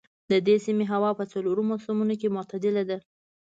د 0.31 0.33
دې 0.47 0.55
سیمې 0.65 0.85
هوا 0.91 1.09
په 1.19 1.23
څلورو 1.31 1.61
موسمونو 1.69 2.13
کې 2.19 2.33
معتدله 2.35 2.83
ده. 2.89 2.97